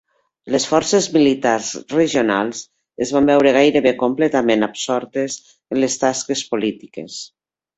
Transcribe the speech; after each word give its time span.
Les 0.53 0.63
forces 0.69 1.07
militars 1.17 1.67
regionals 1.95 2.63
es 3.07 3.13
van 3.17 3.29
veure 3.33 3.53
gairebé 3.59 3.93
completament 4.01 4.69
absortes 4.69 5.39
en 5.75 5.83
les 5.85 6.03
tasques 6.07 6.45
polítiques. 6.57 7.21